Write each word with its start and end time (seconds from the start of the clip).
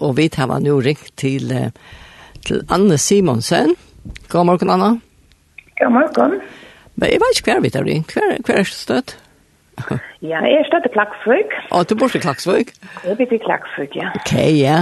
Og 0.00 0.14
vi 0.16 0.28
tar 0.32 0.48
nå 0.48 0.78
ringt 0.80 1.10
til, 1.20 1.50
til 2.46 2.62
Anne 2.72 2.96
Simonsen. 2.96 3.74
God 4.32 4.46
morgen, 4.48 4.70
Anna. 4.72 4.94
God 5.80 5.92
morgen. 5.92 6.38
Men 6.96 7.12
jeg 7.12 7.20
vet 7.20 7.36
ikke 7.36 7.52
hver 7.52 7.60
vi 7.60 7.72
tar 7.74 7.84
ringt. 7.84 8.14
Hver, 8.16 8.38
hver 8.46 8.62
er 8.62 8.70
støtt? 8.70 9.18
ja, 10.30 10.40
jeg 10.40 10.62
er 10.62 10.70
støtt 10.70 10.88
i 10.88 10.94
Klagsvøk. 10.96 11.54
Å, 11.76 11.84
du 11.84 11.94
bor 12.00 12.08
til 12.08 12.24
Klagsvøk? 12.24 12.72
Jeg 13.04 13.18
bor 13.20 13.32
til 13.34 13.44
Klagsvøk, 13.44 14.00
ja. 14.00 14.08
Ok, 14.16 14.34
ja. 14.56 14.80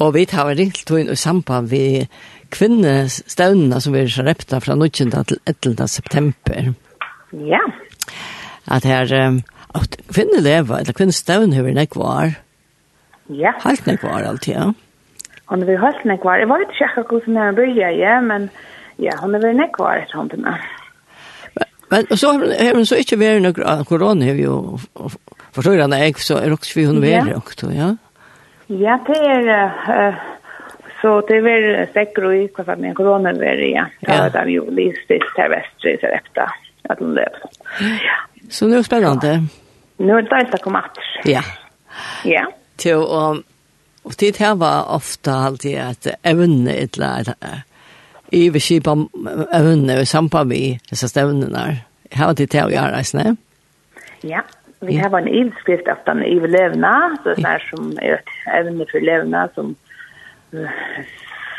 Og 0.00 0.14
vi 0.16 0.24
tar 0.32 0.54
ringt 0.56 0.84
til 0.88 1.02
henne 1.02 1.20
i 1.20 1.20
samband 1.20 1.68
med 1.68 2.20
kvinnestøvnene 2.50 3.84
som 3.84 3.92
vi 3.92 4.06
har 4.06 4.28
repta 4.32 4.64
fra 4.64 4.72
19. 4.72 5.12
til 5.20 5.40
11. 5.52 5.88
september. 6.00 6.72
Ja. 7.36 7.60
At 8.72 8.88
her, 8.88 9.12
um, 9.20 9.42
at 9.76 10.00
kvinnelever, 10.08 10.80
eller 10.80 10.96
kvinnestøvn, 10.96 11.52
hører 11.52 11.84
jeg 11.84 11.92
kvar. 11.92 12.30
Ja 12.32 12.46
Ja. 13.30 13.52
Halt 13.62 13.86
nek 13.86 14.02
var 14.02 14.26
alt, 14.26 14.48
ja. 14.48 14.70
Hon 15.50 15.62
er 15.62 15.78
halt 15.82 16.04
nek 16.06 16.24
var. 16.24 16.38
Jeg 16.38 16.48
var 16.50 16.62
ikke 16.64 16.78
sikker 16.78 17.06
hvordan 17.10 17.38
jeg 17.38 17.56
bygde, 17.58 17.90
ja, 17.98 18.20
men 18.20 18.50
ja, 19.02 19.16
hon 19.22 19.34
er 19.34 19.52
nek 19.54 19.78
var 19.78 20.02
et 20.02 20.12
hånd 20.14 20.30
til 20.30 20.42
meg. 20.44 20.62
Men 21.90 22.06
så 22.14 22.32
har 22.38 22.74
hun 22.76 22.86
så 22.86 23.00
ikke 23.02 23.18
vært 23.18 23.42
noe 23.42 23.84
korona, 23.88 24.28
har 24.28 24.36
vi 24.38 24.46
jo 24.46 24.78
forstår 25.56 25.82
han 25.82 25.96
jeg, 25.98 26.18
så 26.22 26.38
er 26.38 26.54
også 26.54 26.76
vi 26.78 26.86
hun 26.86 27.00
vært 27.02 27.32
også, 27.34 27.70
ja? 27.74 27.94
Ja, 28.70 28.98
det 29.06 29.18
er, 29.26 29.48
uh, 29.90 30.20
så 31.00 31.16
det 31.26 31.40
er 31.42 31.88
stekker 31.90 32.28
og 32.28 32.36
ikke 32.44 32.66
for 32.68 32.78
min 32.78 32.94
korona 32.94 33.34
vært, 33.34 33.64
ja. 33.72 33.88
Da 34.06 34.20
Ja, 34.20 34.28
det 34.28 34.44
er 34.44 34.52
jo 34.54 34.68
livsvis 34.70 35.26
til 35.34 35.50
vestri, 35.50 35.96
så 35.98 36.12
efter 36.14 36.54
at 36.90 37.02
hun 37.02 37.16
løp. 37.18 37.42
Ja. 37.80 38.20
Så 38.50 38.66
nu 38.66 38.78
er 38.78 38.84
det 38.84 38.86
spennende. 38.86 39.34
Nå 39.98 40.16
er 40.16 40.24
det 40.24 40.30
deilig 40.30 40.60
å 40.60 40.62
komme 40.62 40.84
etter. 40.86 41.10
Ja. 41.28 41.42
Ja 42.24 42.46
til 42.80 43.04
og, 43.04 43.44
Og 44.04 44.16
tid 44.16 44.38
her 44.40 44.54
var 44.56 44.88
ofte 44.88 45.30
alltid 45.30 45.76
at 45.76 46.06
evne 46.24 46.72
et 46.72 46.96
eller 46.96 47.34
annet. 47.34 47.66
I 48.32 48.48
vil 48.48 48.62
kjipa 48.62 48.94
evne 49.52 49.98
og 50.00 50.08
sampa 50.08 50.44
vi 50.48 50.78
disse 50.88 51.08
stevnene. 51.10 51.64
Her 52.12 52.30
var 52.30 52.38
tid 52.38 52.48
til 52.48 52.64
å 52.64 52.72
gjøre 52.72 52.94
reisene. 52.94 53.34
Ja, 54.24 54.40
vi 54.80 54.96
har 54.96 55.12
en 55.18 55.28
ivskrift 55.28 55.88
av 55.92 56.00
den 56.06 56.22
ivlevna, 56.24 56.94
så 57.22 57.34
det 57.36 57.44
er 57.44 57.66
som 57.68 57.92
er 58.00 58.16
et 58.20 58.32
evne 58.56 58.86
for 58.88 59.04
levna 59.04 59.44
som 59.54 59.74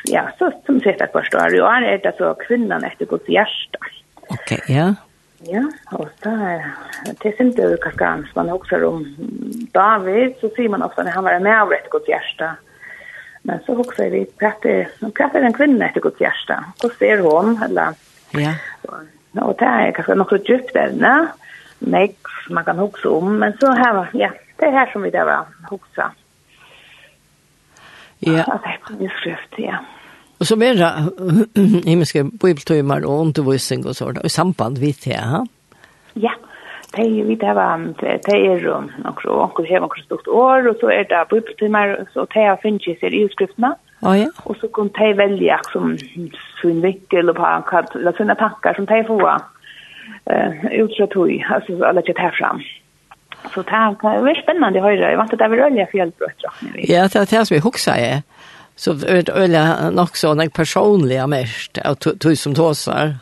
ja, 0.10 0.26
så 0.40 0.50
som 0.66 0.80
sitter 0.82 1.12
på 1.14 1.22
stål. 1.28 1.60
Jo, 1.60 1.68
er 1.70 2.02
det 2.02 2.16
så 2.18 2.34
kvinnan 2.42 2.86
etter 2.88 3.06
gods 3.06 3.30
hjerte. 3.30 3.94
Ok, 4.34 4.58
ja. 4.70 4.94
Ja, 5.50 5.64
og 5.98 6.10
så 6.22 6.30
er 6.30 6.66
det 7.22 7.34
synes 7.38 7.58
jeg 7.58 7.78
kanskje 7.82 8.36
man 8.36 8.50
også 8.54 8.78
om 8.86 9.06
David 9.72 10.36
så 10.42 10.50
sier 10.50 10.70
man 10.70 10.84
ofte 10.84 11.04
när 11.04 11.12
han 11.12 11.24
var 11.24 11.40
med 11.40 11.62
av 11.62 11.74
ett 11.74 11.90
gott 11.90 12.08
hjärta. 12.08 12.56
Men 13.42 13.60
så 13.66 13.80
också 13.80 14.04
vi 14.04 14.26
pratar 14.26 15.40
om 15.40 15.46
en 15.46 15.54
kvinna 15.54 15.90
ett 15.90 16.02
gott 16.02 16.22
hjärta. 16.22 16.66
Och 16.84 16.92
ser 16.92 17.18
hon 17.18 17.64
eller 17.64 17.94
ja. 18.32 18.54
Och 19.42 19.56
det 19.60 19.66
är 19.66 19.92
kanske 19.92 20.16
något 20.16 20.50
djupt 20.50 20.76
evne, 20.76 21.28
meg 21.80 22.10
Nej, 22.10 22.16
man 22.50 22.66
kan 22.66 22.78
huxa 22.78 23.10
om, 23.10 23.38
men 23.40 23.54
så 23.60 23.72
här, 23.72 24.08
ja, 24.14 24.32
det 24.58 24.66
är 24.66 24.72
här 24.72 24.92
som 24.92 25.02
vi 25.02 25.10
der 25.10 25.26
var 25.26 25.46
huxa. 25.70 26.12
Ja. 28.20 28.44
At 28.44 28.62
det 29.00 29.06
är 29.06 29.14
skrift, 29.20 29.54
ja. 29.58 29.78
Och 30.38 30.48
så 30.48 30.56
mer 30.56 30.76
himmelske 31.86 32.24
bibeltøymer 32.24 33.06
og 33.06 33.20
undervisning 33.22 33.86
och 33.86 33.96
sådär 33.96 34.26
i 34.26 34.30
samband 34.30 34.78
vid 34.78 34.96
det, 35.04 35.12
ja? 35.12 35.46
Ja, 36.14 36.32
de 36.98 37.24
vi 37.28 37.36
det 37.36 37.56
var 37.56 37.78
de 37.98 38.36
er 38.36 38.66
nok 39.04 39.22
så 39.24 39.38
onkel 39.46 39.68
har 39.70 39.80
nok 39.80 39.98
stort 40.04 40.28
år 40.28 40.68
og 40.70 40.76
så 40.82 40.92
er 40.92 41.08
det 41.10 41.22
bibeltimer 41.30 41.96
så 42.14 42.26
de 42.34 42.44
har 42.48 42.60
finnes 42.64 43.00
seg 43.00 43.14
i 43.14 43.28
skriftene. 43.32 43.76
Oh, 44.02 44.18
ja. 44.18 44.28
Og 44.46 44.56
så 44.58 44.68
kan 44.76 44.90
de 44.98 45.12
velge 45.18 45.58
som 45.72 45.98
sin 46.62 46.82
vinkel 46.82 47.30
og 47.30 47.36
på 47.36 47.46
eller 47.46 47.88
sine 47.96 48.14
sina 48.18 48.36
tankar 48.36 48.74
som 48.76 48.86
de 48.86 49.04
får 49.08 49.26
uh, 49.30 50.66
utsatt 50.84 51.12
tog 51.12 51.32
altså 51.50 51.84
alla 51.86 52.02
det 52.02 52.18
här 52.18 52.32
fram. 52.32 52.62
Så 53.54 53.62
det 53.62 53.72
här 53.72 54.30
är 54.30 54.42
spennende 54.42 54.80
å 54.80 54.84
høre 54.84 55.10
jeg 55.10 55.18
vant 55.18 55.34
at 55.34 55.40
det 55.40 55.46
er 55.46 55.50
veldig 55.50 55.68
öliga. 55.68 56.52
Ja, 56.88 57.08
det 57.08 57.16
er 57.16 57.26
det 57.26 57.46
som 57.48 57.56
vi 57.56 57.60
huxar 57.60 57.96
är. 57.96 58.22
Så 58.76 58.94
det 58.94 59.30
är 59.30 59.92
nok 59.92 60.16
sånn 60.16 60.30
så 60.30 60.34
när 60.34 60.50
personliga 60.50 61.28
mest 61.28 61.78
av 61.78 61.96
tog 61.96 62.38
som 62.38 62.56
tåsar. 62.56 63.16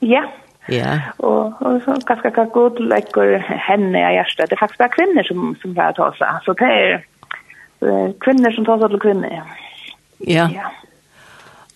Ja, 0.00 0.22
Ja. 0.70 0.98
Og, 1.18 1.54
og 1.60 1.80
så 1.84 1.96
ganske 2.06 2.30
ganske 2.30 2.54
godt 2.54 2.80
lägger 2.80 3.38
henne 3.68 4.04
av 4.06 4.12
hjertet. 4.12 4.50
Det 4.50 4.56
er 4.56 4.62
faktisk 4.62 4.78
bare 4.78 4.96
kvinner 4.96 5.26
som 5.26 5.56
som 5.62 5.74
bara 5.74 5.92
ta 5.92 6.12
seg. 6.18 6.44
Så 6.44 6.52
det 6.52 6.70
är 6.70 8.12
kvinner 8.20 8.52
som 8.52 8.64
tar 8.64 8.78
seg 8.78 8.90
til 8.90 9.00
kvinner. 9.00 9.42
Ja. 10.26 10.48
Ja. 10.54 10.70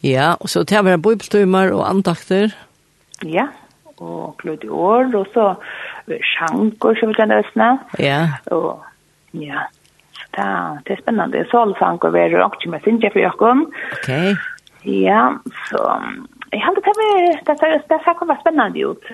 Ja, 0.04 0.34
og 0.40 0.48
så 0.48 0.64
det 0.64 0.84
vi 0.84 0.96
bibelstummar 0.96 1.72
og 1.72 1.88
andakter. 1.88 2.52
Ja. 3.24 3.48
og 3.96 4.36
klöd 4.38 4.64
i 4.64 4.68
år 4.68 5.14
og 5.14 5.26
så 5.34 5.54
sjankor 6.08 6.94
som 7.00 7.08
vi 7.08 7.14
kan 7.14 7.32
ösna. 7.32 7.78
Ja. 7.98 8.28
Og, 8.46 8.84
ja. 9.32 9.60
Så 10.12 10.26
det, 10.36 10.80
det 10.86 10.92
är 10.92 11.02
spännande. 11.02 11.46
Solsankor 11.50 12.10
vi 12.10 12.28
det 12.28 12.44
också 12.44 12.68
med 12.68 12.82
sin 12.82 13.00
för 13.00 13.20
jag 13.20 13.34
Okej. 13.34 13.66
Okay. 13.92 14.34
Ja, 14.82 15.38
så 15.70 16.02
jeg 16.54 16.62
hade 16.62 16.82
det 16.86 16.94
det 17.46 17.56
det 17.60 17.82
det 17.90 18.00
ska 18.02 18.14
komma 18.14 18.36
spännande 18.40 18.80
ut. 18.80 19.04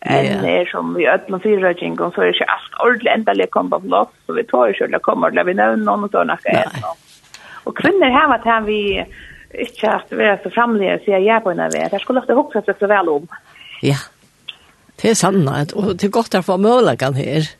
Men 0.00 0.42
det 0.42 0.60
är 0.60 0.66
som 0.66 0.94
vi 0.94 1.08
öppnar 1.08 1.38
fyra 1.38 1.70
og 2.06 2.14
så 2.14 2.22
er 2.22 2.26
det 2.26 2.40
ju 2.40 2.44
ask 2.46 2.84
ordentligt 2.84 3.14
ända 3.14 3.34
det 3.34 3.50
kommer 3.50 3.78
på 3.78 3.88
plats 3.88 4.12
så 4.26 4.32
vi 4.32 4.44
tar 4.44 4.66
ju 4.66 4.74
själva 4.74 4.98
kommer 4.98 5.28
eller 5.28 5.44
vi 5.44 5.54
nevner 5.54 5.84
noen 5.84 6.04
og 6.04 6.10
såna 6.10 6.36
ska 6.36 6.50
Og 7.64 7.76
kvinner 7.76 8.10
her 8.10 8.28
var 8.28 8.40
vad 8.44 8.64
vi 8.64 9.04
ikke 9.54 9.90
at 9.90 10.06
vi 10.10 10.24
er 10.24 10.38
så 10.42 10.50
framlige, 10.50 10.98
så 11.04 11.10
jeg 11.10 11.26
är 11.26 11.40
på 11.40 11.50
en 11.50 11.60
av 11.60 11.70
det. 11.70 11.92
Jeg 11.92 12.00
skulle 12.00 12.20
ofte 12.20 12.34
hoppas 12.34 12.64
seg 12.64 12.76
så 12.78 12.86
vel 12.86 13.08
om. 13.08 13.28
Ja. 13.82 13.96
Det 15.02 15.10
er 15.10 15.14
sant 15.14 15.74
og 15.76 15.96
det 15.96 16.04
er 16.04 16.10
godt 16.10 16.34
å 16.34 16.42
få 16.42 16.56
mulighet 16.56 17.16
her. 17.16 17.50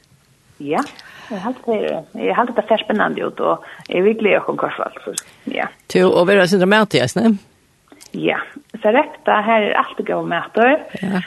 Ja. 0.59 0.83
Jeg 1.31 1.41
halte 1.41 2.55
det 2.57 2.65
er 2.71 2.81
spennende 2.81 3.27
ut, 3.27 3.41
og 3.41 3.65
jeg 3.89 4.03
vil 4.05 4.17
glede 4.17 4.41
å 4.41 4.57
komme 4.57 4.71
så, 5.05 5.15
Ja. 5.45 5.67
Til 5.89 6.09
å 6.09 6.25
være 6.25 6.49
sin 6.49 6.61
dramatisk, 6.61 7.17
ne? 7.17 7.37
Ja, 8.13 8.39
så 8.83 8.93
rekta 8.95 9.43
her 9.45 9.69
er 9.69 9.79
alt 9.83 10.01
gode 10.01 10.31
møter. 10.31 10.79
Ja. 11.03 11.21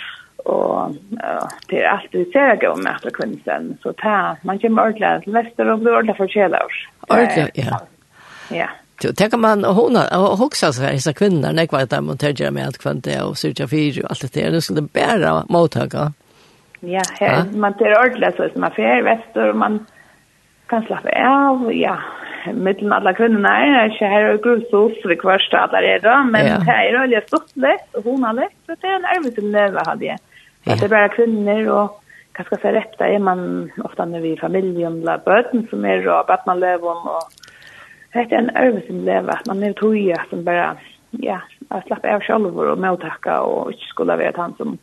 Og 0.50 0.96
ja, 1.14 1.38
det 1.70 1.82
er 1.84 1.90
alt 1.92 2.14
vi 2.18 2.26
ser 2.34 2.56
gode 2.64 2.82
møter 2.82 3.14
kvinnsen. 3.14 3.76
Så 3.84 3.94
ta, 4.02 4.36
man 4.44 4.60
kommer 4.60 4.90
ordentlig 4.90 5.26
til 5.26 5.36
Vester 5.38 5.74
og 5.74 5.84
blir 5.84 5.98
ordentlig 6.00 6.18
for 6.18 6.34
kjeler. 6.34 6.78
Ordentlig, 7.10 7.52
ja. 7.62 7.82
Ja. 8.52 8.70
Jo, 9.04 9.12
tänker 9.18 9.38
man 9.38 9.64
hon 9.64 9.96
har 9.96 10.44
också 10.44 10.74
så 10.74 10.82
här 10.84 10.98
så 10.98 11.14
kvinnor 11.14 11.54
när 11.54 11.66
kvar 11.66 11.86
där 11.86 12.02
monterar 12.02 12.52
med 12.52 12.66
alt 12.66 12.78
kvant 12.78 13.04
det, 13.04 13.22
och 13.22 13.38
söka 13.38 13.68
fyr 13.68 14.04
och 14.04 14.12
allt 14.12 14.34
det 14.34 14.42
där 14.42 14.52
nu 14.52 14.62
skulle 14.62 14.82
bära 14.82 15.46
mottaga. 15.50 16.14
Ja, 16.80 17.02
her, 17.20 17.28
ja. 17.28 17.58
man 17.58 17.74
ser 17.74 18.00
ordentlig 18.00 18.34
så 18.38 18.50
som 18.50 18.62
man 18.62 18.72
fär 18.72 19.04
Vester, 19.04 19.50
og 19.50 19.56
man 19.56 19.86
kan 20.68 20.86
slappe 20.86 21.10
av, 21.28 21.74
ja, 21.74 21.98
mellan 22.46 22.94
alla 22.94 23.14
kvinnorna 23.14 23.66
är 23.66 23.86
inte 23.86 24.06
här 24.06 24.34
och 24.34 24.44
grusos 24.44 25.06
vi 25.06 25.16
kvarsta 25.16 25.58
alla 25.58 25.82
är 25.82 26.00
då 26.00 26.24
men 26.32 26.48
ja. 26.48 26.58
det 26.58 26.72
är 26.72 27.08
ju 27.08 27.22
stort 27.22 27.56
lätt 27.56 27.96
och 27.96 28.04
hon 28.04 28.24
har 28.24 28.34
lätt 28.34 28.56
så 28.66 28.76
det 28.82 28.88
är 28.88 28.96
en 28.96 29.06
ärmest 29.06 29.36
som 29.36 29.52
lever 29.52 29.86
hade 29.86 30.06
jag 30.06 30.18
ja. 30.64 30.76
det 30.80 30.86
är 30.86 30.90
bara 30.90 31.10
kvinnor 31.10 31.70
och 31.70 32.04
kan 32.32 32.46
ska 32.46 32.56
säga 32.56 32.74
rätta 32.74 33.08
är 33.08 33.20
man 33.20 33.72
ofta 33.84 34.06
när 34.06 34.20
vi 34.20 34.32
i 34.32 34.38
familjen 34.38 35.02
eller 35.02 35.18
böten 35.26 35.68
som 35.70 35.86
är 35.86 36.04
då 36.04 36.12
att 36.12 36.46
man 36.46 36.60
lever 36.60 36.90
och 36.90 37.24
det 38.14 38.20
är 38.20 38.34
en 38.34 38.50
arbetslöva 38.56 39.32
att 39.32 39.46
man 39.46 39.64
är 39.64 39.74
tog 39.74 40.16
som 40.30 40.44
bara 40.44 40.78
ja 41.12 41.42
att 41.68 41.86
släppa 41.86 42.16
av 42.16 42.22
själv 42.22 42.60
och 42.60 42.78
mottacka 42.78 43.42
och 43.42 43.72
inte 43.72 43.86
skulle 43.86 44.16
vara 44.16 44.32
han 44.36 44.54
som 44.58 44.78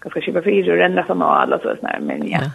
ganska 0.00 0.20
köpa 0.20 0.42
fyra 0.42 0.72
och 0.72 0.78
ränna 0.78 1.06
som 1.06 1.22
alla 1.22 1.58
så 1.58 1.76
sådär 1.76 1.98
men 2.00 2.28
ja, 2.28 2.38
ja. 2.42 2.50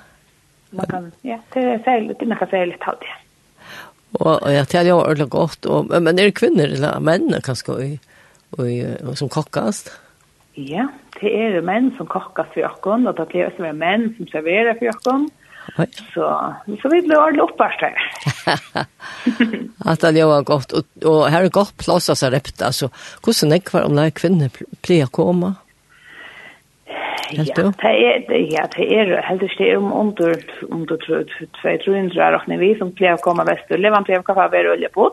man 0.69 0.85
kan 0.85 1.11
ja 1.21 1.39
det 1.53 1.59
är 1.59 1.79
särskilt 1.79 2.19
det 2.19 2.25
är 2.25 2.29
något 2.29 2.49
särskilt 2.49 2.87
alltid 2.87 3.09
Og, 4.19 4.33
og 4.35 4.49
jeg 4.51 4.67
tar 4.71 4.87
jo 4.87 4.99
ordentlig 4.99 5.29
godt. 5.31 5.67
Og, 5.71 5.91
men 5.91 6.17
er 6.17 6.29
det 6.29 6.37
kvinner 6.39 6.71
eller 6.71 7.03
menn 7.03 7.31
kanskje 7.45 7.73
og, 7.75 7.83
og, 8.57 8.71
og, 9.07 9.13
som 9.19 9.31
kokkast? 9.31 9.93
Ja, 10.59 10.89
det 11.21 11.31
er 11.31 11.61
menn 11.63 11.93
som 11.97 12.09
kokkast 12.11 12.55
for 12.55 12.65
jokken, 12.65 13.07
og 13.07 13.15
det 13.19 13.29
er 13.39 13.47
også 13.47 13.71
menn 13.77 14.09
som 14.17 14.27
serverer 14.33 14.75
for 14.75 14.89
jokken. 14.91 15.29
Så, 16.11 16.25
så 16.81 16.89
vi 16.89 16.99
blir 17.05 17.19
ordentlig 17.19 17.43
oppvarst 17.45 17.83
her. 17.85 18.87
At 19.91 20.01
det 20.01 20.25
var 20.27 20.43
godt. 20.43 20.73
Og, 20.73 20.87
og 21.05 21.19
her 21.31 21.45
er 21.45 21.53
godt 21.53 21.77
plass 21.79 22.09
av 22.11 22.17
seg 22.19 22.33
repte. 22.33 22.65
Altså, 22.65 22.89
hvordan 23.23 23.53
er 23.55 23.61
det 23.61 23.83
om 23.85 23.95
det 23.95 24.07
er 24.09 24.17
kvinner 24.17 24.63
pleier 24.81 25.07
å 25.07 25.13
komme? 25.15 25.53
Ja 25.55 25.70
helt 27.37 27.55
du? 27.55 27.61
Ja, 27.61 27.71
det 27.81 28.37
er, 28.37 28.47
ja, 28.51 28.65
det 28.75 28.87
er 28.97 29.21
helt 29.27 29.45
det 29.57 29.67
er 29.67 29.77
om 29.77 29.91
under, 29.93 30.35
under 30.69 30.97
200 31.85 32.31
råkner 32.35 32.57
vi 32.57 32.73
som 32.79 32.91
pleier 32.95 33.19
å 33.19 33.23
komme 33.23 33.45
vest 33.47 33.71
og 33.71 33.79
leve 33.79 34.03
pleier 34.07 34.23
å 34.23 34.27
komme 34.27 34.49
ved 34.53 34.71
olje 34.73 34.89
på. 34.93 35.11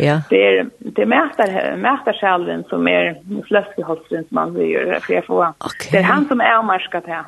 Ja. 0.00 0.20
Det 0.30 0.40
er, 0.46 0.70
det 0.78 1.06
mäter, 1.06 1.76
mäter 1.76 2.12
själven 2.20 2.64
som 2.68 2.88
är 2.88 3.16
flöskeholstren 3.48 4.24
som 4.28 4.34
man 4.34 4.54
vill 4.54 4.70
göra 4.70 5.00
för 5.00 5.14
jag 5.14 5.26
får. 5.26 5.48
Okay. 5.48 5.90
Det 5.92 5.98
är 5.98 6.02
han 6.02 6.28
som 6.28 6.40
är 6.40 6.62
marskat 6.62 7.06
här. 7.06 7.24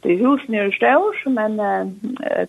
Det 0.00 0.08
är 0.08 0.16
hus 0.16 0.40
är 0.48 0.70
stor, 0.70 1.30
men 1.30 1.60
äh, 1.60 1.86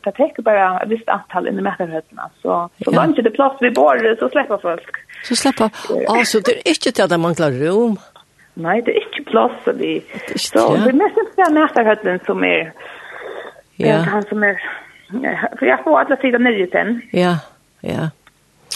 det 0.03 0.11
täcker 0.11 0.41
bara 0.41 0.79
ett 0.79 0.89
visst 0.89 1.09
antal 1.09 1.47
i 1.47 1.51
mätarhötterna. 1.51 2.29
Så, 2.41 2.69
så 2.83 2.91
ja. 2.91 3.07
det 3.07 3.31
plats 3.31 3.57
vi 3.61 3.71
bor 3.71 4.15
så 4.19 4.29
släpper 4.29 4.57
folk. 4.57 4.89
Så 5.23 5.35
släpper, 5.35 5.69
alltså 6.07 6.39
det 6.39 6.51
är 6.51 6.69
inte 6.69 7.01
det 7.01 7.07
där 7.07 7.17
man 7.17 7.35
klarar 7.35 7.51
rum. 7.51 7.97
Nei, 8.59 8.79
det 8.85 8.95
er 8.95 9.05
ikke 9.05 9.25
plass. 9.31 9.67
Vi, 9.79 9.99
så 10.35 10.65
det 10.75 10.91
er 10.91 10.99
mest 10.99 11.19
en 11.21 11.31
sted 11.31 11.55
næsterhøtten 11.55 12.19
som 12.27 12.43
er, 12.43 12.73
ja. 13.79 14.01
han 14.03 14.27
som 14.27 14.43
er, 14.43 14.59
for 15.11 15.65
jeg 15.69 15.79
får 15.85 15.97
alle 16.01 16.19
sider 16.21 16.43
nere 16.43 16.65
i 16.65 16.69
den. 16.73 17.01
Ja, 17.15 17.37
ja. 17.83 18.09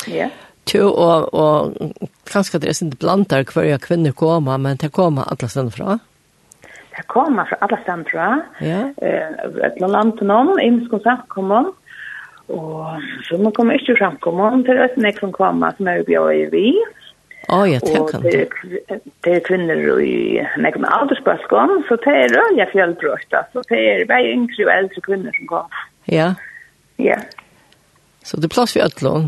Ja. 0.08 0.30
Tjo, 0.66 0.88
og, 0.88 1.34
og 1.36 1.76
kanskje 2.30 2.62
det 2.64 2.72
er 2.72 2.80
sin 2.80 2.96
blandar 2.96 3.44
hver 3.52 3.68
jeg 3.68 3.84
kvinner 3.84 4.16
kommer, 4.16 4.58
men 4.58 4.80
det 4.80 4.94
kommer 4.96 5.28
alle 5.28 5.52
stedene 5.52 5.76
fra? 5.76 6.00
Det 6.94 7.08
kommer 7.12 7.50
fra 7.50 7.60
alle 7.66 7.80
stedene 7.84 8.10
fra. 8.12 8.32
Ja. 8.64 8.82
Et 9.04 9.80
eller 9.82 10.00
annet 10.00 10.24
noen, 10.24 10.56
innskånd 10.64 11.04
samkommer. 11.04 11.74
Og 12.54 13.06
så 13.28 13.38
man 13.40 13.54
kommer 13.56 13.80
ikke 13.80 13.98
framkommer 14.00 14.56
til 14.68 14.80
et 14.84 14.98
nek 15.00 15.20
som 15.20 15.32
kommer 15.36 15.76
som 15.78 15.88
er 15.92 16.04
bjør 16.08 16.32
i 16.32 16.46
vi. 16.52 16.68
Ja. 16.80 17.03
Oh, 17.50 17.72
ja, 17.72 17.80
det 17.80 18.00
kan 18.12 18.22
det. 18.24 18.50
Det 19.24 19.34
er 19.36 19.42
kvinner 19.44 20.00
i 20.00 20.40
nek 20.64 20.78
med 20.80 20.90
aldersbøsken, 20.96 21.74
så 21.90 21.98
det 22.06 22.14
er 22.16 22.32
rølja 22.32 22.68
fjellbrøst, 22.72 23.36
så 23.52 23.64
det 23.68 23.80
er 23.80 24.06
bare 24.08 24.32
yngre 24.32 24.68
og 24.68 24.72
eldre 24.78 25.04
kvinner 25.04 25.36
som 25.36 25.50
kom. 25.50 25.82
Ja. 26.08 26.30
Ja. 27.04 27.18
Så 28.24 28.40
det 28.40 28.48
er 28.48 28.56
plass 28.56 28.78
for 28.78 28.86
Øtlån? 28.86 29.28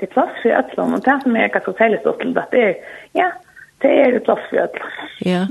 Det 0.00 0.10
er 0.10 0.12
plass 0.12 0.36
for 0.42 0.58
Øtlån, 0.60 0.94
og 0.98 1.04
det 1.06 1.16
som 1.22 1.40
jeg 1.40 1.52
kan 1.54 1.64
fortelle 1.64 2.02
stå 2.02 2.16
til, 2.20 2.36
det 2.36 2.62
er, 2.66 2.74
ja, 3.16 3.30
det 3.82 3.96
er 4.04 4.20
plass 4.28 4.44
for 4.50 4.64
Øtlån. 4.66 5.00
Ja. 5.24 5.46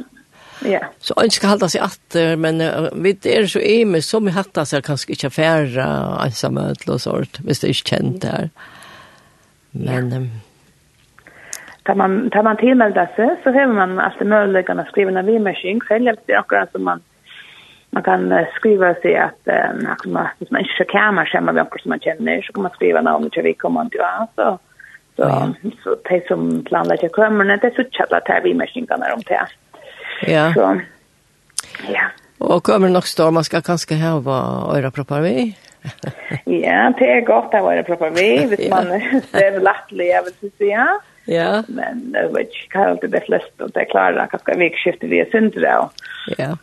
Ja. 0.65 0.79
Så 1.01 1.13
ønsker 1.21 1.37
skal 1.37 1.49
halda 1.53 1.67
seg 1.69 1.83
atter, 1.85 2.35
men 2.37 2.61
uh, 2.61 2.87
vi 2.93 3.17
er 3.29 3.45
så 3.49 3.61
i 3.61 3.81
ime, 3.81 4.01
så 4.01 4.21
mye 4.21 4.37
hatt 4.37 4.57
seg 4.69 4.85
kanskje 4.85 5.13
ikke 5.13 5.33
færre, 5.33 5.85
ensamme 6.25 6.71
ødlån 6.71 6.97
og 6.97 7.01
sånt, 7.01 7.41
hvis 7.45 7.61
det 7.61 7.69
er 7.69 7.75
ikke 7.75 7.95
kjent 7.95 8.29
her. 8.29 8.51
Men... 9.73 10.13
Ja. 10.13 10.21
Um, 10.21 10.35
tar 11.87 11.95
man 11.95 12.29
tar 12.29 12.43
man 12.43 12.57
tillmelda 12.57 13.07
sig 13.15 13.29
så 13.43 13.49
har 13.49 13.67
man 13.67 13.99
alltid 13.99 14.27
möjligheten 14.27 14.79
att 14.79 14.87
skriva 14.87 15.09
en 15.09 15.17
avmärkning 15.17 15.79
själv 15.79 16.15
det 16.25 16.33
är 16.33 16.39
akkurat 16.39 16.71
som 16.71 16.83
man 16.83 17.01
man 17.89 18.03
kan 18.03 18.45
skriva 18.55 18.93
sig 18.93 19.17
att 19.17 19.47
eh, 19.47 19.91
att 19.91 20.05
man 20.05 20.27
hvis 20.39 20.51
man 20.51 20.61
inte 20.61 20.91
kan 20.91 21.25
känna 21.25 21.51
vem 21.51 21.65
som 21.79 21.89
man 21.89 21.99
känner 21.99 22.41
så 22.41 22.53
kan 22.53 22.63
man 22.63 22.71
skriva 22.71 23.01
namn 23.01 23.29
till 23.29 23.43
vilka 23.43 23.69
man 23.69 23.87
du 23.87 23.99
är 23.99 24.27
så 24.35 24.59
så 25.15 25.23
ja. 25.23 25.53
så 25.83 25.95
det 26.09 26.27
som 26.27 26.63
planlägger 26.63 27.09
kommer 27.09 27.45
när 27.45 27.57
det 27.57 27.75
så 27.75 27.83
chattar 27.91 28.19
tar 28.19 28.41
vi 28.43 28.53
mäskingarna 28.53 29.13
om 29.13 29.21
det. 29.25 29.47
Ja. 30.31 30.53
Så 30.53 30.81
ja. 31.93 32.05
Och 32.37 32.63
kommer 32.63 32.89
nog 32.89 33.03
stå 33.03 33.31
man 33.31 33.43
ska 33.43 33.61
kanske 33.61 33.95
ha 33.95 34.19
vad 34.19 34.77
öra 34.77 34.91
proppar 34.91 35.21
vi. 35.21 35.57
ja, 36.45 36.93
det 36.99 37.11
är 37.11 37.21
gott 37.21 37.53
att 37.53 37.63
vara 37.63 37.83
proppar 37.83 38.09
vi, 38.09 38.45
hvis 38.45 38.69
man 38.75 38.85
det 39.31 39.45
är 39.45 39.59
lätt 39.59 39.85
att 39.85 39.91
leva 39.91 40.25
så 40.25 40.49
ja. 40.57 40.99
Ja. 41.27 41.63
Men 41.67 42.11
jag 42.13 42.33
vet 42.33 42.39
inte, 42.39 42.57
kan 42.69 42.81
alltid 42.89 43.09
det 43.09 43.21
flesta 43.21 43.63
och 43.63 43.71
det 43.71 43.85
klarar 43.85 44.17
att 44.33 44.41
jag 44.45 44.57
vikskiftet 44.57 45.09
via 45.09 45.25
syndra. 45.25 45.89
Ja. 46.37 46.57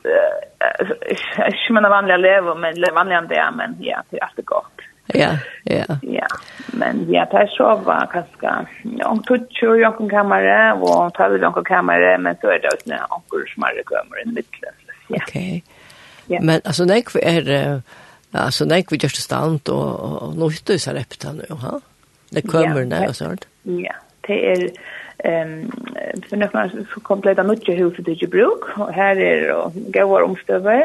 Jag 1.37 1.47
är 1.47 1.67
inte 1.67 1.89
vanliga 1.89 2.17
lever, 2.17 2.55
men 2.55 2.75
vanliga 2.95 3.19
än 3.19 3.29
det, 3.29 3.51
men 3.57 3.77
ja, 3.81 4.03
det 4.11 4.17
är 4.17 4.25
alltid 4.25 4.45
gott. 4.45 4.81
Ja, 5.07 5.31
ja. 5.65 5.85
Ja, 6.03 6.27
men 6.67 7.13
ja, 7.13 7.29
det 7.31 7.37
är 7.37 7.47
så 7.47 7.77
var 7.77 8.09
kanske, 8.41 9.05
om 9.05 9.23
tutsju 9.23 9.77
i 9.77 9.81
någon 9.81 10.11
kammare 10.11 10.73
och 10.73 11.15
tolv 11.15 11.37
i 11.37 11.39
någon 11.39 11.65
kammare, 11.65 12.19
men 12.19 12.37
så 12.41 12.47
är 12.47 12.59
det 12.59 12.69
också 12.69 12.89
någon 12.91 13.47
smarre 13.55 13.83
kammare 13.87 14.21
i 14.25 14.29
Ja. 15.09 15.19
Okej. 15.23 15.65
Ja. 16.27 16.39
Men 16.43 16.61
alltså, 16.65 16.85
vi 17.15 17.23
är... 17.23 17.83
Alltså 18.37 18.65
när 18.65 18.85
vi 18.91 18.97
just 18.97 19.17
stand 19.17 19.69
och 19.69 20.13
och 20.23 20.37
nu 20.37 20.51
hittar 20.51 20.79
så 20.79 20.91
reptan 20.91 21.37
nu, 21.37 21.55
ha. 21.55 21.81
Det 22.31 22.43
kommer 22.43 22.85
när 22.85 23.09
och 23.09 23.17
sånt. 23.17 23.49
Ja 23.63 23.95
det 24.27 24.41
er 24.53 24.69
ehm 25.25 25.71
för 26.29 26.37
några 26.37 26.71
så 26.95 27.01
kompletta 27.01 27.43
nutje 27.43 27.75
hus 27.75 27.97
det 27.99 28.23
ju 28.23 28.27
bruk 28.27 28.79
och 28.79 28.93
här 28.93 29.17
är 29.17 29.53
och 29.53 29.73
går 29.75 30.23
omstöver 30.23 30.83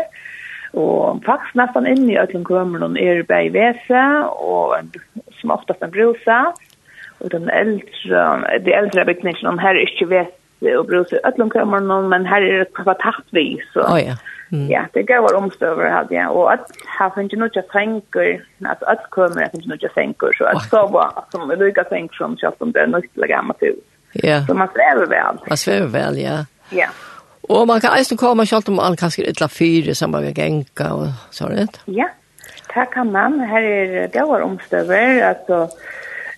och 0.72 1.24
faktiskt 1.24 1.56
nästan 1.56 1.88
in 1.88 2.10
i 2.10 2.18
öllum 2.18 2.44
kommer 2.44 2.80
någon 2.80 2.98
är 2.98 3.24
bäi 3.24 3.50
väse 3.50 4.24
och 4.30 4.76
som 5.42 5.52
oftast 5.52 5.82
en 5.82 5.92
brusa 5.92 6.54
och 7.18 7.30
den 7.30 7.50
äldre 7.50 8.60
det 8.66 8.74
äldre 8.74 9.06
byggnaderna 9.06 9.62
här 9.62 9.76
är 9.76 9.92
inte 9.92 10.06
väse 10.06 10.78
och 10.78 10.86
brusa 10.86 11.16
öllum 11.24 11.50
kommer 11.50 11.80
någon 11.80 12.10
men 12.10 12.26
här 12.26 12.42
är 12.42 12.60
det 12.60 12.66
tappat 12.66 13.26
vi 13.32 13.62
så 13.74 13.80
oh, 13.80 14.02
ja. 14.02 14.16
Mm. 14.52 14.70
Ja, 14.70 14.86
det 14.94 15.04
gav 15.04 15.24
var 15.24 15.34
omstöver 15.34 15.90
hade 15.90 16.16
jag 16.16 16.36
och 16.36 16.54
att 16.54 16.72
här 17.00 17.10
finns 17.10 17.34
ju 17.34 17.38
några 17.38 17.62
tänker 17.62 18.46
att 18.66 18.84
att 18.84 19.10
kommer 19.10 19.44
att 19.44 19.52
finns 19.52 19.66
några 19.66 19.90
tänker 19.90 20.34
så 20.38 20.46
att 20.46 20.70
så 20.70 20.88
var 20.88 21.24
som 21.32 21.48
det 21.48 21.56
lika 21.56 21.84
sänk 21.84 22.16
som 22.16 22.38
jag 22.42 22.58
som 22.58 22.72
det 22.72 22.80
är 22.80 22.88
något 22.88 23.14
gammalt 23.14 23.62
hus. 23.62 23.80
Ja. 24.14 24.46
Så 24.48 24.54
man 24.54 24.68
sväver 24.68 25.06
väl. 25.06 25.38
Man 25.48 25.58
sväver 25.58 25.88
väl, 25.88 26.18
ja. 26.18 26.46
Ja. 26.70 26.88
Och 27.42 27.68
man 27.68 27.82
kan 27.82 27.92
alltså 27.92 28.18
komma 28.18 28.46
kött 28.46 28.70
om 28.70 28.80
all 28.80 28.98
kanske 28.98 29.24
ett 29.24 29.40
la 29.40 29.48
fyra 29.48 29.94
som 29.94 30.12
man 30.12 30.34
gänka 30.34 30.94
och 30.94 31.08
så 31.30 31.48
där. 31.48 31.68
Ja. 31.86 32.10
Tack 32.74 32.94
kan 32.94 33.12
man 33.12 33.40
här 33.40 33.62
är 33.62 34.08
gavar 34.08 34.42
omstöver 34.42 35.24
alltså 35.24 35.70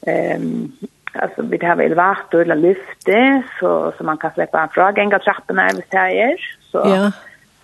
ehm 0.07 0.71
alltså 1.13 1.41
vi 1.41 1.65
har 1.65 1.77
elevator 1.77 2.41
eller 2.41 2.55
lyfte 2.55 3.43
så 3.59 3.93
så 3.97 4.03
man 4.03 4.17
kan 4.17 4.31
släppa 4.31 4.61
en 4.61 4.69
fråga 4.69 5.01
gänga 5.01 5.19
trapporna 5.19 5.69
över 5.69 5.83
så 5.91 5.97
här 5.97 6.37
så 6.71 6.77
ja 6.77 7.11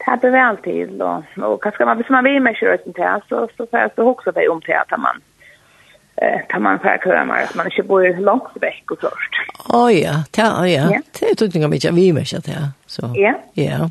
hade 0.08 0.30
väl 0.30 0.58
till 0.58 1.02
och, 1.02 1.24
och 1.38 1.64
kanske 1.64 1.86
man, 1.86 1.98
hvis 1.98 2.10
man 2.10 2.24
vill 2.24 2.42
med 2.42 2.56
kyrkan 2.56 2.94
till 2.94 3.22
så, 3.30 3.50
så 3.58 3.68
får 3.68 3.80
jag 3.80 3.92
så 3.96 4.04
också 4.04 4.32
det 4.32 4.48
om 4.48 4.62
till 4.62 4.74
att 4.74 5.00
man 5.00 5.22
eh 6.22 6.40
tar 6.50 6.60
man 6.60 6.80
för 6.80 6.98
köra 7.04 7.26
mer 7.26 7.44
att 7.44 7.56
man 7.56 7.66
inte 7.66 7.84
bor 7.84 8.22
långt 8.22 8.52
väck 8.62 8.92
och 8.92 9.00
sånt. 9.00 9.34
Oj 9.70 10.02
ja, 10.02 10.24
ja 10.38 10.68
ja. 10.68 11.02
Det 11.20 11.36
tog 11.36 11.56
inte 11.56 11.68
mycket 11.68 11.94
vi 11.94 12.14
med 12.14 12.28
så 12.28 12.38
där. 12.38 12.70
Så. 12.86 13.12
Ja. 13.16 13.34
Ja. 13.54 13.90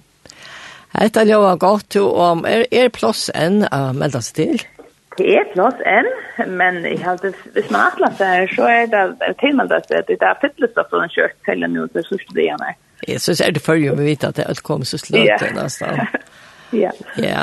Hetta 0.96 1.24
ljóva 1.24 1.56
gott 1.56 1.96
om 1.96 2.46
er 2.48 2.64
er 2.70 2.88
ploss 2.88 3.26
enn 3.34 3.66
að 3.68 3.90
melda 3.98 4.22
seg 4.24 4.36
til. 4.38 4.62
Det 5.16 5.26
er 5.32 5.46
plass 5.52 5.78
enn, 5.88 6.08
men 6.58 6.82
jeg 6.84 7.00
hadde, 7.04 7.32
hvis 7.54 7.70
man 7.72 7.88
atler 7.88 8.16
seg, 8.18 8.50
så 8.52 8.66
er 8.68 8.90
det 8.92 9.30
tilmeldet 9.40 9.88
at 9.90 10.10
det 10.10 10.18
er 10.20 10.40
fyllest 10.42 10.76
av 10.80 10.90
sånne 10.92 11.08
kjørt 11.14 11.36
til 11.48 11.64
en 11.64 11.78
ut, 11.78 11.96
så 11.96 12.18
skulle 12.18 12.36
det 12.36 12.48
gjerne. 12.50 12.72
Jeg 13.08 13.20
synes 13.24 13.40
er 13.44 13.54
det 13.56 13.62
før 13.64 13.80
jo 13.80 13.94
vi 13.96 14.10
vet 14.10 14.24
at 14.24 14.36
det 14.36 14.48
alt 14.48 14.62
kom 14.66 14.84
så 14.84 15.00
sløt 15.00 15.38
til 15.40 15.56
nesten. 15.56 16.04
Ja, 16.74 16.90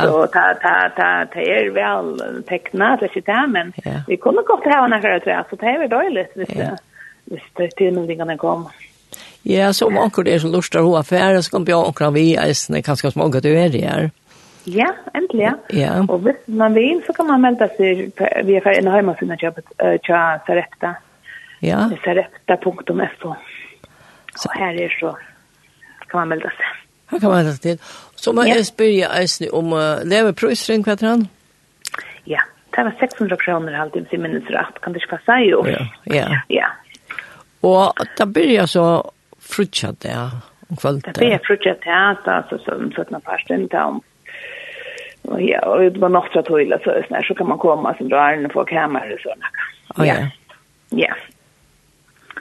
så 0.04 0.26
ta, 0.28 0.42
ta, 0.60 0.72
ta, 0.98 1.10
ta 1.32 1.40
er 1.40 1.70
vel 1.72 2.10
tekna, 2.44 2.90
det 3.00 3.08
er 3.08 3.14
ikke 3.14 3.30
det, 3.30 3.44
men 3.54 3.70
ja. 3.86 4.02
vi 4.08 4.18
kunne 4.20 4.44
godt 4.44 4.68
ha 4.68 4.82
henne 4.84 5.00
her, 5.00 5.22
tror 5.24 5.32
jeg, 5.32 5.46
så 5.50 5.60
det 5.62 5.70
er 5.72 5.78
vel 5.80 5.92
døylig 5.94 6.26
hvis 6.36 6.52
ja. 6.60 6.74
hvis 7.32 7.46
det 7.58 7.70
tilmeldingene 7.80 8.36
kom. 8.38 8.66
Ja, 9.48 9.72
så 9.74 9.88
om 9.88 9.98
akkurat 10.00 10.28
er 10.32 10.44
så 10.44 10.52
lustar 10.52 10.84
å 10.84 10.92
ha 10.92 11.06
affære, 11.06 11.40
så 11.44 11.56
kan 11.56 11.68
vi 11.68 11.76
ha 11.76 11.80
anker 11.88 12.12
vi 12.16 12.26
eisene, 12.40 12.84
kanskje 12.84 13.14
som 13.14 13.24
anker 13.26 13.44
du 13.44 13.54
er 13.54 13.72
i 13.72 13.86
her. 13.88 14.10
Ja. 14.10 14.23
Ja, 14.66 14.88
endelig, 15.16 15.44
ja. 15.44 15.54
ja. 15.74 16.06
Og 16.10 16.20
hvis 16.24 16.40
man 16.48 16.76
vil, 16.76 17.02
så 17.06 17.14
kan 17.14 17.28
man 17.28 17.42
melde 17.44 17.68
seg 17.78 18.06
via 18.48 18.62
for 18.64 18.72
en 18.72 18.88
hjemmesiden 18.96 19.38
til 19.42 19.52
uh, 19.52 19.98
Sarepta. 20.48 20.94
Ja. 21.64 21.82
Sarepta.fo. 22.04 23.34
Så 24.36 24.50
her 24.56 24.80
er 24.86 24.96
så 25.00 25.14
kan 26.12 26.20
man 26.24 26.36
melde 26.36 26.52
seg. 26.56 26.80
Her 27.12 27.20
kan 27.20 27.30
man 27.30 27.38
melde 27.42 27.56
seg 27.58 27.62
til. 27.62 27.80
Så 28.16 28.32
må 28.32 28.46
jeg 28.48 28.66
spørre 28.66 29.10
Eisne 29.20 29.50
om 29.52 29.74
uh, 29.76 30.00
leveprøysring, 30.08 30.86
hva 30.86 30.96
heter? 30.96 31.26
Ja, 32.30 32.46
det 32.76 32.86
var 32.88 32.96
600 33.00 33.38
kroner 33.44 33.76
halvtid, 33.78 34.06
hvis 34.06 34.16
jeg 34.16 34.24
minnes 34.24 34.48
rett. 34.56 34.80
Kan 34.84 34.96
det 34.96 35.04
ikke 35.04 35.18
passe 35.18 35.42
jo? 35.50 35.60
Ja, 35.68 35.84
ja. 36.14 36.40
ja. 36.50 36.72
Og 37.64 38.00
da 38.18 38.26
blir 38.26 38.56
jeg 38.56 38.72
så 38.72 38.88
fruttet 39.44 40.00
det, 40.08 40.16
om 40.70 40.80
kvalitet. 40.80 41.20
Det 41.20 41.20
blir 41.20 41.44
fruttet 41.48 41.84
det, 41.84 42.00
altså, 42.32 42.60
som 42.64 42.90
17. 42.92 43.22
parten, 43.28 43.68
da 43.68 43.86
om 43.92 44.02
Och 45.24 45.42
ja, 45.42 45.60
och 45.66 45.82
det 45.82 46.00
var 46.00 46.10
något 46.10 46.36
att 46.36 46.48
höjla 46.48 46.80
så 46.80 46.90
där 47.10 47.24
så 47.24 47.36
kan 47.36 47.48
man 47.48 47.58
komma 47.58 47.96
sen 47.98 48.10
då 48.10 48.16
är 48.16 48.38
få 48.50 48.66
kameror 48.66 49.14
och 49.14 49.20
såna. 49.20 49.46
Oh, 49.98 50.08
ja. 50.08 50.16
Ja. 50.90 51.16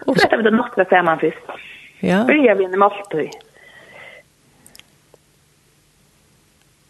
Och 0.06 0.18
så 0.18 0.28
det 0.42 0.50
något 0.50 0.78
att 0.78 0.88
säga 0.88 1.02
man 1.02 1.18
först. 1.18 1.38
Ja. 2.00 2.24
Börjar 2.24 2.54
vi 2.54 2.68
med 2.68 2.78
Maltö. 2.78 3.28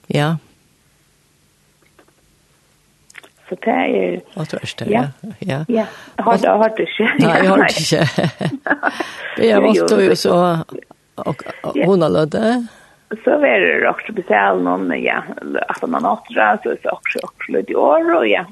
Ja. 0.06 0.36
Så 3.48 3.54
det 3.60 3.70
är 3.70 4.20
Och 4.34 4.48
tror 4.48 4.60
är 4.66 4.84
det. 4.84 4.90
Ja. 4.90 5.04
Ja. 5.38 5.64
Ja. 5.68 5.86
Har 6.16 6.38
du 6.38 6.48
hört 6.48 6.76
det? 6.76 6.88
Nej, 7.18 7.44
jag 7.44 7.50
har 7.50 7.58
inte. 7.58 8.10
Det 9.36 9.50
är 9.50 9.60
vad 9.60 10.18
så 10.18 10.58
och 11.14 11.42
hon 11.74 12.02
har 12.02 12.08
lödde 12.10 12.66
så 13.24 13.30
var 13.30 13.60
det 13.60 13.88
också 13.88 14.12
speciellt 14.12 14.62
någon 14.62 15.02
ja 15.02 15.22
att 15.68 15.90
man 15.90 16.06
åter 16.06 16.58
så 16.62 16.68
är 16.70 16.78
det 16.82 16.90
också 16.90 17.18
också 17.22 17.52
lite 17.52 17.74
år 17.74 18.16
och 18.16 18.26
ja 18.26 18.46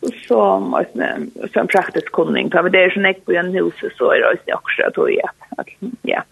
och 0.00 0.10
så 0.28 0.58
måste 0.60 1.04
en 1.52 1.66
praktisk 1.66 2.12
kunning 2.12 2.50
för 2.50 2.68
det 2.68 2.78
är 2.78 2.96
ju 2.96 3.02
näck 3.02 3.24
på 3.24 3.32
en 3.32 3.52
hus 3.52 3.74
så 3.98 4.10
är 4.10 4.36
det 4.46 4.54
också 4.54 4.82
att 4.82 4.98
och 4.98 5.10
ja 5.10 5.30
att 5.56 5.68
ja 6.02 6.22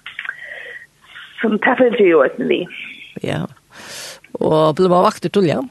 som 1.41 1.59
tafel 1.59 1.95
ju 2.01 2.15
åt 2.15 2.39
ni 2.39 2.69
ja 3.21 3.49
och 4.33 4.75
blev 4.75 4.91
man 4.91 5.03
vakter 5.03 5.29
tull, 5.29 5.47
ja 5.47 5.65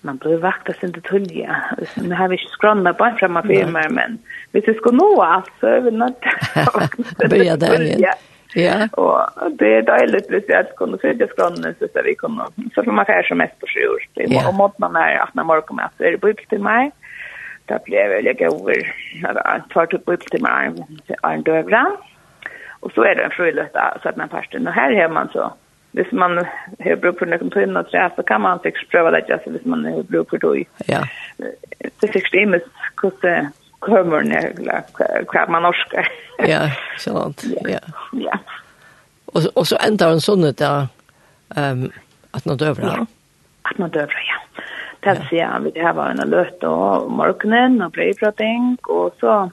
man 0.00 0.16
blev 0.16 0.40
vakta 0.40 0.72
sin 0.72 0.92
tull, 0.92 1.26
ja. 1.30 1.56
Nu 1.94 2.14
har 2.14 2.28
vi 2.28 2.36
inte 2.36 2.52
skrannat 2.52 2.98
bara 2.98 3.16
framme 3.16 3.42
för 3.42 3.88
men 3.90 4.18
hvis 4.52 4.68
vi 4.68 4.74
ska 4.74 4.90
nå 4.90 5.22
allt 5.22 5.50
så 5.60 5.66
är 5.66 5.80
vi 5.80 5.90
nöjda. 5.90 6.30
Börja 7.28 7.56
där 7.56 7.82
igen. 7.82 8.00
Ja. 8.00 8.14
Ja. 8.56 8.88
Och 8.92 9.20
det 9.58 9.68
er 9.78 9.82
deilig 9.84 10.22
hvis 10.32 10.48
jeg 10.48 10.70
kunne 10.78 10.98
se 11.00 11.12
det 11.12 11.28
skånne 11.30 11.74
så 11.78 11.84
att 11.84 12.04
vi 12.04 12.14
kunne, 12.14 12.44
Så 12.74 12.84
får 12.84 12.92
man 12.92 13.06
fære 13.06 13.24
som 13.28 13.38
mest 13.38 13.60
på 13.60 13.66
sjur. 13.66 14.00
Ja. 14.14 14.48
Og 14.48 14.54
måtte 14.54 14.80
man 14.80 14.96
är 14.96 15.22
at 15.22 15.34
när 15.34 15.44
morgen 15.44 15.76
med 15.76 15.88
så 15.96 16.04
er 16.04 16.10
det 16.10 16.20
byggt 16.20 16.48
till 16.48 16.62
mig. 16.62 16.90
Det 17.68 17.84
blev 17.84 18.12
jag 18.12 18.24
lägga 18.24 18.46
över. 18.46 18.94
Jag 19.22 19.62
tar 19.72 19.94
upp 19.94 20.30
til 20.30 20.42
meg, 20.42 20.72
mig 21.22 21.34
en 21.34 21.42
Døvra. 21.42 21.84
Og 22.80 22.90
så 22.94 23.02
er 23.02 23.14
det 23.14 23.24
en 23.24 23.30
frulöst 23.30 23.76
så 24.02 24.08
att 24.08 24.16
man 24.16 24.28
färsten. 24.28 24.68
Og 24.68 24.74
her 24.74 25.00
har 25.00 25.08
man 25.08 25.28
så. 25.32 25.50
Hvis 25.92 26.12
man 26.12 26.46
har 26.80 26.96
brug 26.96 27.18
for 27.18 27.26
noen 27.26 27.50
tøyne 27.50 27.78
og 27.78 27.90
tre, 27.90 28.10
så 28.16 28.22
kan 28.22 28.40
man 28.40 28.58
sikkert 28.62 28.88
prøve 28.92 29.10
det, 29.10 29.30
altså, 29.30 29.50
hvis 29.50 29.64
man 29.64 29.84
har 29.84 30.02
brug 30.12 30.26
for 30.30 30.38
tøy. 30.38 30.64
Ja. 30.88 31.00
Det 31.38 32.08
er 32.08 32.12
sikkert 32.12 32.34
imes 32.34 32.62
hvordan 33.00 33.48
kommer 33.78 34.22
när 34.22 35.24
kvar 35.24 35.46
man 35.48 35.62
norska. 35.62 36.06
ja, 36.38 36.70
sånt. 36.98 37.44
Ja. 37.44 37.78
Ja. 38.12 38.38
Och 39.24 39.42
och 39.54 39.68
så 39.68 39.76
ändrar 39.76 40.10
en 40.10 40.20
sån 40.20 40.40
där 40.40 40.88
ehm 41.56 41.90
att 42.36 42.44
något 42.44 42.62
över. 42.62 42.82
Ja. 42.82 43.06
Att 43.62 43.78
något 43.78 43.96
över, 43.96 44.14
ja. 44.28 44.62
Det 45.00 45.16
ser 45.16 45.28
säga 45.28 45.58
vi 45.64 45.70
det 45.70 45.82
här 45.82 45.92
var 45.92 46.08
en 46.08 46.30
löt 46.30 46.62
och 46.64 47.10
morgonen 47.10 47.82
och 47.82 47.90
brevprating 47.90 48.78
och 48.82 49.16
så 49.20 49.50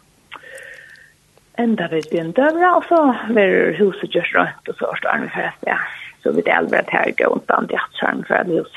ända 1.54 1.88
vid 1.88 2.08
den 2.12 2.32
dörra 2.32 2.76
och 2.76 2.84
så 2.84 2.96
var 3.30 3.72
huset 3.72 4.16
just 4.16 4.36
rätt 4.36 4.68
och 4.68 4.76
så 4.76 4.94
står 4.98 5.20
vi 5.22 5.28
fast, 5.28 5.58
ja. 5.60 5.78
Så 6.24 6.32
vi 6.32 6.42
det 6.42 6.52
aldrig 6.52 6.80
att 6.80 6.90
här 6.90 7.14
gå 7.18 7.26
undan 7.26 7.68
det 7.68 7.76
att 7.76 7.94
skärm 7.94 8.24
för 8.28 8.46
huset. 8.46 8.74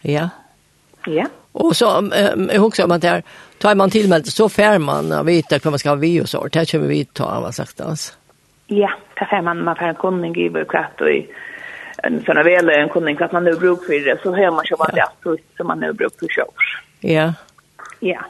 Ja. 0.00 0.28
Ja. 1.06 1.26
Och 1.52 1.76
så 1.76 1.98
um, 1.98 2.50
jag 2.52 2.64
också 2.64 2.84
om 2.84 2.90
att 2.90 3.02
det 3.02 3.22
tar 3.64 3.74
man 3.74 3.90
tillmält 3.90 4.26
så 4.26 4.48
fär 4.48 4.78
man 4.78 5.12
och 5.12 5.28
vet 5.28 5.52
att 5.52 5.64
man 5.64 5.78
ska 5.78 5.88
ha 5.88 5.96
vi 5.96 6.20
och 6.20 6.28
så. 6.28 6.46
Det 6.46 6.70
kommer 6.70 6.86
vi 6.86 7.04
ta 7.04 7.24
av 7.24 7.50
sagt 7.50 7.80
alltså. 7.80 8.12
Ja, 8.66 8.90
det 9.14 9.26
fär 9.26 9.42
man 9.42 9.64
man 9.64 9.76
får 9.76 9.84
en 9.84 9.94
kunning 9.94 10.36
i 10.36 10.48
vår 10.48 10.64
kraft 10.64 11.00
och 11.00 11.10
i 11.10 11.26
en 12.02 12.24
sån 12.24 12.36
här 12.36 12.44
väl 12.44 12.68
en 12.68 12.88
kunning 12.88 13.16
att 13.20 13.32
man 13.32 13.44
nu 13.44 13.56
bruk 13.56 13.84
för 13.86 14.04
det 14.04 14.22
så 14.22 14.34
hör 14.34 14.50
man 14.50 14.64
så 14.64 14.76
bara 14.76 14.92
det 14.92 15.38
som 15.56 15.66
man 15.66 15.80
nu 15.80 15.92
bruk 15.92 16.12
för 16.18 16.28
så. 16.28 16.44
Ja. 17.00 17.32
Ja. 18.00 18.20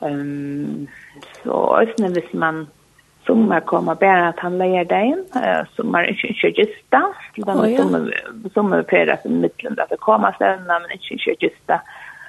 Ehm 0.00 0.86
så 1.42 1.76
ösnen 1.76 2.12
vis 2.12 2.32
man 2.32 2.66
som 3.26 3.48
man 3.48 3.60
kommer 3.60 3.94
bara 3.94 4.28
att 4.28 4.52
lägger 4.52 5.02
i 5.02 5.06
in 5.06 5.24
som 5.76 5.92
man 5.92 6.04
inte 6.04 6.48
gista 6.48 7.14
till 7.34 7.44
den 7.44 7.76
som 7.76 8.12
som 8.54 8.72
är 8.72 8.82
på 8.82 8.96
det 8.96 9.30
mitten 9.30 9.74
där 9.74 9.86
det 9.90 9.96
kommer 9.96 10.34
sen 10.38 10.64
men 10.66 10.92
inte 10.92 11.44
gista 11.46 11.80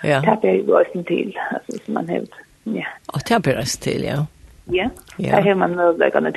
Ja. 0.03 0.19
Det 0.23 0.37
ber 0.41 0.53
jo 0.67 0.77
også 0.79 1.03
til, 1.07 1.33
altså, 1.51 1.79
som 1.85 1.93
man 1.93 2.09
har 2.09 2.27
Ja. 2.69 2.85
Og 3.07 3.21
det 3.29 3.43
ber 3.43 3.57
også 3.57 3.79
til, 3.79 4.01
ja. 4.01 4.23
Ja, 4.71 4.89
ja. 5.19 5.31
der 5.31 5.41
har 5.41 5.55
man 5.55 5.75
mødlegene 5.75 6.31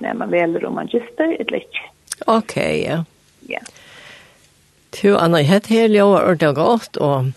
når 0.00 0.14
man 0.14 0.30
veler 0.30 0.66
om 0.66 0.74
man 0.74 0.86
gister, 0.86 1.36
eller 1.40 1.56
ikke. 1.56 1.82
Ok, 2.26 2.56
ja. 2.56 3.02
Ja. 3.48 3.58
Tu, 4.92 5.16
Anna, 5.16 5.38
jeg 5.38 5.48
heter 5.48 5.74
her, 5.74 5.88
jeg 5.88 6.04
var 6.04 6.28
ordentlig 6.28 6.54
godt, 6.54 6.96
og, 6.96 7.32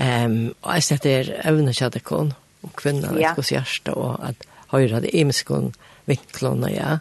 um, 0.00 0.54
og 0.62 0.74
jeg 0.74 0.82
setter 0.82 1.30
evne 1.44 1.72
kjadekon, 1.72 2.32
og 2.62 2.72
kvinner, 2.76 3.14
ja. 3.20 3.30
og 3.30 3.36
hos 3.36 3.52
hjerte, 3.54 3.94
og 3.94 4.18
at 4.28 4.48
høyre 4.72 4.98
hadde 4.98 5.14
imeskon 5.14 5.70
vinklene, 6.06 6.72
ja. 6.74 6.98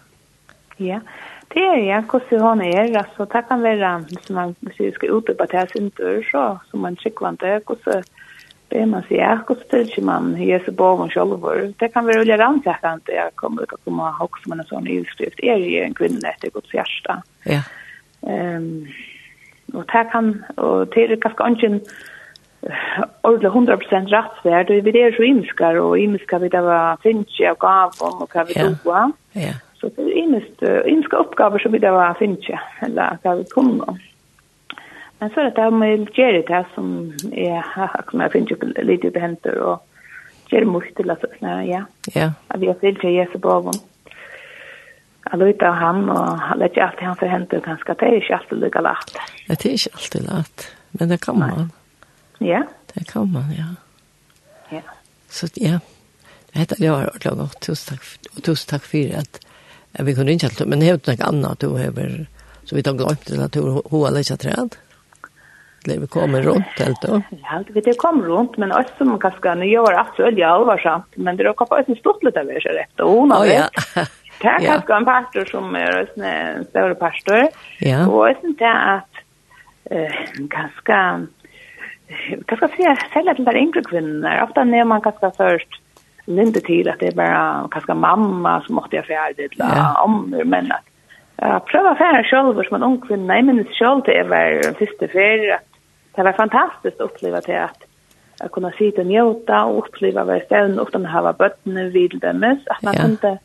Ja, 0.78 0.86
ja 0.86 1.00
Det 1.54 1.64
er 1.64 1.78
ju 1.78 2.02
hvordan 2.02 2.42
hun 2.42 2.62
er, 2.62 2.98
altså, 2.98 3.26
det 3.26 3.48
kan 3.48 3.64
være, 3.64 4.00
hvis 4.00 4.30
man 4.30 4.56
sier, 4.78 4.92
skal 4.94 5.12
ut 5.12 5.30
på 5.38 5.46
det 5.52 5.72
sin 5.72 5.92
tur, 5.92 6.24
så, 6.32 6.58
som 6.72 6.80
man 6.80 6.96
skickar 6.96 7.30
inte, 7.30 7.62
hur 7.68 8.04
det 8.70 8.86
man 8.86 9.04
sier, 9.04 9.08
säger, 9.08 9.40
hur 9.48 9.56
ställs 9.56 9.98
man 9.98 10.36
gjør 10.36 10.60
seg 10.66 10.78
på 10.78 10.86
om 10.86 11.10
selv, 11.10 11.74
Det 11.80 11.94
kan 11.94 12.06
vara 12.06 12.20
olja 12.20 12.38
rannsakande, 12.38 13.14
jag 13.14 13.36
kommer 13.36 13.64
ut 13.64 13.72
og 13.74 13.80
och 13.86 13.94
og 13.94 14.14
hokse 14.14 14.50
med 14.50 14.60
en 14.60 14.66
sånn 14.66 14.88
utskrift. 14.88 15.40
er 15.44 15.56
ju 15.56 15.84
en 15.84 15.94
kvinne 15.94 16.30
etter 16.30 16.50
Guds 16.50 16.74
hjerte. 16.74 17.22
Ja. 17.46 17.62
Um, 18.22 18.88
og 19.74 19.86
det 19.94 20.12
kan, 20.12 20.44
og 20.58 20.94
det 20.94 21.12
er 21.12 21.16
ganske 21.16 21.48
inte 21.48 21.80
ordentlig 23.24 23.50
100% 23.50 24.12
rattsvärd, 24.12 24.70
og 24.70 24.86
vi 24.86 25.00
er 25.00 25.16
så 25.16 25.24
imskar, 25.24 25.80
og 25.80 26.00
imskar 26.00 26.40
vi 26.40 26.50
det 26.50 26.64
var 26.64 26.98
finns 27.04 27.40
og 27.52 27.60
gav 27.60 27.92
om 28.02 28.22
och 28.22 28.36
vad 28.36 28.48
vi 28.48 28.54
tog. 28.54 28.76
Ja, 28.86 29.12
ja. 29.34 29.54
Så 29.80 29.90
det 29.96 30.02
är 30.02 30.12
innerst 30.12 30.62
inska 30.86 31.18
uppgifter 31.18 31.60
som 31.60 31.72
vi 31.72 31.80
där 31.80 31.92
var 31.92 32.14
finns 32.14 32.40
eller 32.80 33.18
där 33.24 33.36
vi 33.36 33.46
kommer. 33.46 33.98
Men 35.20 35.30
så 35.30 35.48
att 35.48 35.56
det 35.56 35.62
här 35.62 35.72
med 35.72 36.10
Jerry 36.14 36.42
det 36.42 36.66
som 36.76 37.14
är 37.32 37.66
här 38.20 38.30
finns 38.30 38.52
ju 38.52 38.56
lite 38.84 39.10
behänder 39.10 39.58
och 39.58 39.88
Jerry 40.50 40.66
måste 40.66 40.94
till 40.94 41.12
att 41.12 41.24
ja. 41.42 41.86
Ja. 42.14 42.32
Att 42.48 42.60
vi 42.60 42.68
har 42.68 42.74
fyllt 42.74 43.00
till 43.00 43.10
Jesu 43.10 43.38
bavom. 43.38 43.74
Jag 45.32 45.40
lutar 45.40 45.72
han 45.72 46.10
och 46.10 46.40
han 46.40 46.60
lät 46.60 46.78
ju 46.78 46.82
alltid 46.82 47.04
han 47.04 47.16
förhänder 47.16 47.60
ganska. 47.60 47.94
Det 47.94 48.06
är 48.06 48.16
inte 48.16 48.36
alltid 48.36 48.60
lika 48.60 48.82
lätt. 48.82 49.18
Det 49.48 49.66
är 49.66 49.72
inte 49.72 49.90
alltid 49.94 50.24
lätt. 50.24 50.72
Men 50.92 51.10
det 51.10 51.22
kan 51.22 51.40
man. 51.40 51.72
Ja. 52.38 52.64
Det 52.94 53.04
kan 53.12 53.32
man, 53.32 53.44
ja. 53.58 53.66
Ja. 54.70 54.82
Så 55.30 55.48
ja. 55.54 55.80
Det 56.52 56.60
heter 56.60 56.76
här 56.80 57.02
är 57.02 57.06
ordentligt 57.06 57.38
gott. 57.38 57.60
Tusen 57.60 57.98
tack, 57.98 58.42
tusen 58.44 58.70
tack 58.70 58.84
för 58.84 59.20
att 59.20 59.47
vi 59.92 60.16
kunde 60.16 60.32
inte 60.32 60.46
helt, 60.46 60.66
men 60.66 60.82
helt 60.82 61.08
något 61.08 61.22
annat 61.22 61.60
du 61.60 61.68
har 61.68 62.26
så 62.64 62.76
vi 62.76 62.84
tog 62.84 62.98
glömt 62.98 63.26
det 63.26 63.44
att 63.44 63.56
har 63.56 64.12
lite 64.12 64.38
träd. 64.38 64.76
Det 65.86 66.00
vi 66.00 66.08
kommer 66.08 66.42
runt 66.42 66.66
helt 66.80 67.02
då. 67.02 67.22
Ja, 67.30 67.64
det 67.68 67.82
vi 67.86 67.94
kom 67.94 68.22
runt 68.22 68.58
men 68.58 68.72
också 68.72 68.94
som 68.98 69.20
kanske 69.20 69.56
nu 69.56 69.66
gör 69.66 69.94
att 69.94 70.16
så 70.16 70.24
öliga 70.24 70.48
allvarsamt 70.48 71.06
men 71.16 71.38
det 71.38 71.44
råkar 71.44 71.66
på 71.66 71.78
ett 71.78 72.00
stort 72.00 72.24
lite 72.24 72.40
över 72.40 72.60
så 72.60 72.70
rätt 72.70 73.00
och 73.00 73.12
hon 73.12 73.32
har 73.32 73.46
ja. 73.46 73.70
Det 74.42 74.48
här 74.48 74.60
kanske 74.60 74.94
en 74.94 75.06
pastor 75.06 75.46
som 75.46 75.76
är 75.76 76.10
en 76.58 76.66
större 76.66 76.96
pastor. 76.96 77.48
Ja. 77.80 78.08
Och 78.08 78.26
det 78.26 78.32
är 78.32 78.48
inte 78.48 78.70
att 78.70 79.14
eh, 79.92 80.12
ganska 80.38 81.28
ganska 82.48 82.68
säga 82.68 82.98
sälja 83.14 83.34
till 83.36 83.46
där 83.46 83.58
yngre 83.58 83.82
kvinnor. 83.84 84.44
Ofta 84.44 84.64
när 84.64 84.84
man 84.84 85.02
ganska 85.02 85.32
först 85.32 85.82
inte 86.28 86.60
till 86.60 86.90
att 86.90 87.00
det 87.00 87.08
är 87.08 87.12
bara 87.12 87.68
kanske 87.72 87.94
mamma 87.94 88.62
som 88.62 88.76
måste 88.76 88.96
jag 88.96 89.06
färdigt 89.06 89.52
eller 89.54 89.66
ja. 89.66 90.04
om 90.04 90.36
men 90.46 90.72
att 90.72 90.86
uh, 91.44 91.60
pröva 91.60 91.96
färre 91.96 92.24
själv 92.24 92.64
som 92.64 92.76
en 92.76 92.84
ung 92.84 93.02
kvinna 93.02 93.42
minnes 93.42 93.68
minns 93.68 94.04
til 94.06 94.14
jeg 94.14 94.30
var 94.30 94.74
första 94.80 95.08
ferie, 95.08 95.54
at 95.54 95.66
det 96.16 96.24
var 96.24 96.32
fantastiskt 96.32 97.02
att 97.02 97.06
uppleva 97.06 97.42
til 97.42 97.52
at 97.52 97.80
jeg 98.40 98.52
kunne 98.52 98.72
sitta 98.78 99.02
och 99.02 99.08
njuta 99.08 99.66
og 99.66 99.78
uppleva 99.78 100.24
hver 100.24 100.42
ställen 100.46 100.80
utan 100.80 101.06
att 101.06 101.12
ha 101.12 101.32
bøttene 101.32 101.90
vid 101.90 102.20
dømes, 102.22 102.60
at 102.70 102.84
man 102.84 102.94
ja. 102.94 103.06
inte 103.06 103.38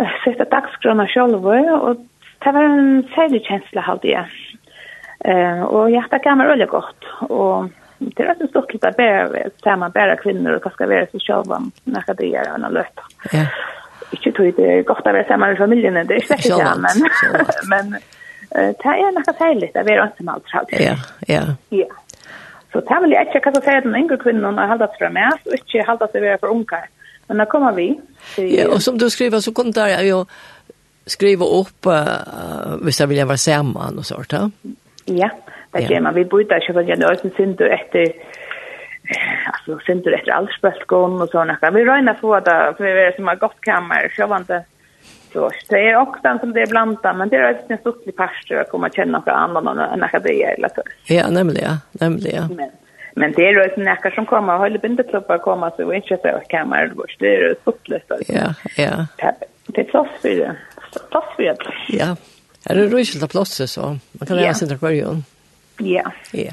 uh, 0.00 0.06
sätta 0.24 0.44
dagsgröna 0.44 1.06
själv 1.06 1.46
och 1.46 1.96
det 2.44 2.52
var 2.52 2.62
en 2.62 3.02
särlig 3.14 3.44
känsla 3.44 3.80
hade 3.80 4.08
jag 4.08 4.26
uh, 5.28 5.62
och 5.62 5.90
hjärtat 5.90 6.22
kan 6.22 6.38
vara 6.38 6.48
veldig 6.48 6.68
godt, 6.68 7.04
og 7.20 7.70
det 7.98 8.22
är 8.22 8.26
rätt 8.26 8.50
stort 8.50 8.72
ser 9.62 9.76
man 9.76 9.90
bare 9.90 10.16
kvinner 10.16 10.56
og 10.56 10.62
hva 10.62 10.70
skal 10.70 10.88
være 10.88 11.06
så 11.12 11.18
selv 11.18 11.52
om 11.52 11.72
når 11.84 12.14
det 12.18 12.34
är 12.34 12.54
en 12.54 12.72
löta. 12.72 13.02
Ja. 13.32 13.46
Ikke 14.12 14.32
tror 14.32 14.52
det 14.56 14.66
er 14.70 14.82
godt 14.82 15.06
å 15.06 15.12
være 15.12 15.24
sammen 15.28 15.54
i 15.54 15.58
familjen, 15.58 15.94
det 15.94 16.10
er 16.10 16.22
ikke 16.22 16.36
säkert 16.36 16.58
ja, 16.58 16.74
men 16.74 16.96
men 17.72 17.94
uh, 18.56 18.70
det 18.70 18.86
är 18.86 19.12
det 19.60 19.76
er 19.76 19.80
att 19.80 19.86
vara 19.86 20.02
ensam 20.06 20.28
allt 20.28 20.70
Ja, 20.70 20.96
ja. 21.28 21.42
Ja. 21.68 21.86
Så 22.72 22.80
det 22.80 23.00
vill 23.02 23.12
jag 23.12 23.26
inte 23.26 23.40
kasta 23.40 23.60
sier 23.60 23.80
den 23.80 23.96
yngre 23.96 24.16
kvinnen 24.16 24.58
og 24.58 24.68
hållit 24.68 24.98
sig 24.98 25.12
med 25.12 25.32
og 25.46 25.54
ikke 25.54 25.84
hållit 25.86 26.12
seg 26.12 26.22
være 26.22 26.38
for 26.38 26.48
unge. 26.48 26.80
Men 27.28 27.38
da 27.38 27.44
kommer 27.44 27.72
vi? 27.72 28.00
Ja, 28.36 28.68
og 28.68 28.82
som 28.82 28.98
du 28.98 29.08
skriver 29.10 29.40
så 29.40 29.52
kunne 29.52 29.72
där 29.72 30.02
jo 30.02 30.26
skriva 31.06 31.44
upp 31.44 31.86
uh, 31.86 32.76
hvis 32.82 33.00
jag 33.00 33.06
vill 33.06 33.24
vara 33.24 33.36
samman 33.36 33.98
och 33.98 34.06
sånt. 34.06 34.32
Ja. 34.32 34.50
Ja. 35.04 35.30
Det 35.88 35.94
är 35.94 36.00
man 36.00 36.14
vi 36.14 36.24
byter 36.24 36.68
ju 36.68 36.72
vad 36.72 36.88
jag 36.88 36.98
nu 36.98 37.06
ösen 37.06 37.30
synd 37.36 37.60
efter 37.60 38.12
alltså 39.46 39.78
synd 39.86 40.06
efter 40.06 40.32
allspelskon 40.32 41.22
och 41.22 41.28
såna 41.28 41.56
kan 41.56 41.74
vi 41.74 41.84
räkna 41.84 42.14
på 42.14 42.34
att 42.34 42.44
för 42.76 42.84
vi 42.84 42.90
är 42.90 43.12
som 43.12 43.26
har 43.26 43.36
gott 43.36 43.60
kammer 43.60 44.12
så 44.16 44.26
var 44.26 44.36
inte 44.36 44.64
så 45.32 45.50
det 45.68 45.90
är 45.90 45.96
också 45.96 46.38
som 46.40 46.52
det 46.52 46.60
är 46.60 46.66
blanda 46.66 47.12
men 47.12 47.28
det 47.28 47.36
är 47.36 47.50
också 47.50 47.64
en 47.68 47.78
stor 47.78 48.12
pastor 48.12 48.56
att 48.56 48.70
komma 48.70 48.90
känna 48.90 49.22
för 49.22 49.30
andra 49.30 49.86
än 49.92 50.02
att 50.02 50.22
det 50.22 50.42
är 50.42 50.54
eller 50.54 50.68
så. 50.68 50.82
Ja, 51.14 51.30
nämligen, 51.30 51.76
nämligen. 51.92 52.56
Men 52.56 52.70
men 53.18 53.32
det 53.32 53.42
är 53.42 53.52
ju 53.52 53.84
näka 53.84 54.10
som 54.10 54.26
kommer 54.26 54.52
och 54.52 54.58
håller 54.58 54.78
bindet 54.78 55.14
upp 55.14 55.30
och 55.30 55.42
komma 55.42 55.70
så 55.76 55.92
inte 55.92 56.18
så 56.22 56.40
kammar 56.48 56.92
det 57.18 57.36
är 57.36 57.56
upplöst. 57.64 58.04
Ja, 58.28 58.54
ja. 58.76 59.06
Det 59.66 59.80
är 59.80 59.84
plats 59.84 60.10
för 60.22 60.28
det. 60.28 60.56
Plats 61.10 61.26
för 61.36 61.42
det. 61.42 61.56
Ja. 61.88 62.16
Är 62.70 62.74
det 62.74 62.86
roligt 62.86 63.22
att 63.22 63.30
plats 63.30 63.72
så? 63.72 63.80
Man 64.12 64.26
kan 64.26 64.38
Ja. 64.38 64.52
det 64.68 64.78
på 64.78 64.90
ju. 64.90 65.06
Ja. 65.80 66.02
Ja. 66.32 66.52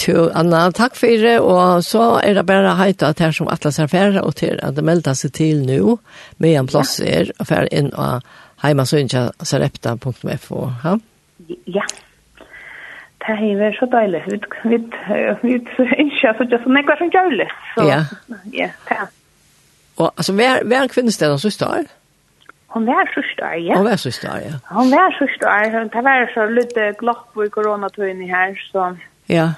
Til 0.00 0.30
Anna, 0.34 0.70
takk 0.72 0.96
for 0.96 1.06
det, 1.06 1.40
og 1.44 1.84
så 1.84 2.20
er 2.24 2.34
det 2.38 2.46
bare 2.48 2.76
heit 2.78 3.02
at 3.04 3.18
her 3.20 3.30
som 3.36 3.48
Atlas 3.52 3.78
er 3.78 3.86
ferdig, 3.90 4.22
og 4.24 4.34
til 4.40 4.58
at 4.62 4.76
det 4.76 4.84
melder 4.84 5.14
seg 5.18 5.32
til 5.36 5.60
nå, 5.66 5.98
med 6.38 6.56
en 6.56 6.66
plass 6.70 7.00
er, 7.04 7.24
og 7.38 7.46
ferdig 7.50 7.68
inn 7.82 7.92
av 7.92 8.20
heimasønja.sarepta.fo, 8.64 10.70
ja? 10.84 10.96
Ja. 11.68 11.84
Det 13.20 13.36
har 13.36 13.56
vært 13.60 13.76
så 13.76 13.84
deilig. 13.92 14.24
Vi 14.24 14.32
ønsker 15.52 15.76
så 15.76 15.84
ikke 16.46 16.62
så 16.62 16.68
nekvar 16.72 16.96
som 16.96 17.12
gjør 17.12 17.36
det. 17.36 17.52
Ja. 17.76 18.08
Ja, 18.56 18.72
det 18.88 18.96
er. 18.96 19.12
Og 20.00 20.08
altså, 20.16 20.32
hver, 20.32 20.64
hver 20.64 20.88
kvinnestedene 20.88 21.36
som 21.38 21.52
står? 21.52 21.84
Ja. 21.84 21.99
Hon 22.72 22.86
var 22.86 23.06
så 23.14 23.22
stor, 23.34 23.54
ja. 23.58 23.74
Hon 23.74 23.84
var 23.84 23.96
sista 23.96 24.36
ja. 24.40 24.52
Hon 24.68 24.90
var 24.90 25.10
så 25.18 25.26
stor. 25.36 25.88
Det 25.94 26.02
var 26.06 26.30
så 26.34 26.46
lite 26.46 26.92
glapp 26.98 27.34
i 27.42 27.48
coronatøyen 27.50 28.20
her, 28.30 28.54
så... 28.72 28.92
Ja. 29.26 29.48